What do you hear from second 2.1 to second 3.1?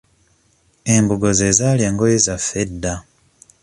zaffe edda.